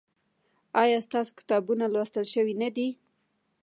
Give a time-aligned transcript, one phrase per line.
[0.81, 2.87] ایا ستاسو کتابونه لوستل شوي نه دي؟